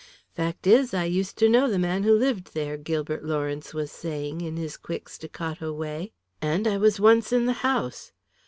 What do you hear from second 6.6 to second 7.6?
I was once in the